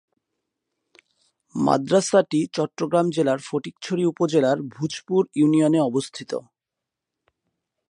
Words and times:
মাদ্রাসাটি 1.55 2.39
চট্টগ্রাম 2.53 3.07
জেলার 3.11 3.39
ফটিকছড়ি 3.45 4.03
উপজেলার 4.05 4.57
ভূজপুর 4.73 5.21
ইউনিয়নে 5.35 5.79
অবস্থিত। 5.81 6.31